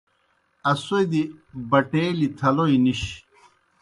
[0.71, 1.23] اسودیْ
[1.69, 3.01] بَٹَیلِیْ تھلوئی نِش۔